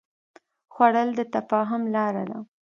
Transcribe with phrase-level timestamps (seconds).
[0.73, 2.39] خوړل د تفاهم لاره ده